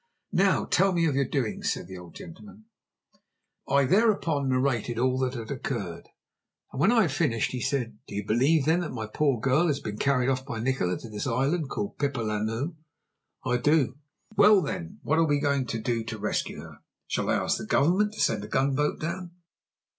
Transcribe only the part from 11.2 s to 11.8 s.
island